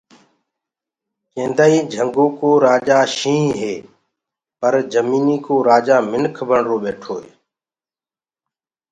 ڪينٚدآئينٚ 1.33 1.89
جھنٚگو 1.93 2.25
ڪو 2.39 2.49
رآجآ 2.67 2.99
شيٚهنٚ 3.17 3.57
هي 3.61 3.73
پر 4.59 4.73
جميٚنيٚ 4.93 5.43
ڪو 5.45 5.55
رآجآ 5.69 5.97
منک 6.11 6.35
بڻرو 6.49 6.77
ٻيٺو 6.83 7.13
هي 7.23 7.31